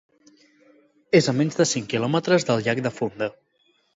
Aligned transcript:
És 1.19 1.27
a 1.33 1.35
menys 1.41 1.59
de 1.59 1.67
cinc 1.73 1.85
quilòmetres 1.93 2.47
del 2.49 2.65
llac 2.69 2.83
de 2.87 2.95
Funda. 2.99 3.29